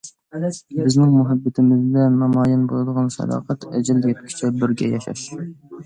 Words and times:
بىزنىڭ 0.77 1.11
مۇھەببىتىمىزدە 1.17 2.07
نامايان 2.15 2.65
بولىدىغان 2.73 3.15
ساداقەت، 3.19 3.71
ئەجەل 3.73 4.05
يەتكۈچە 4.13 4.55
بىرگە 4.61 4.95
ياشاش. 5.01 5.33